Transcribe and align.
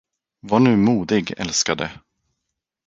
Var 0.39 0.59
nu 0.59 0.75
modig, 0.77 1.33
älskade. 1.37 1.91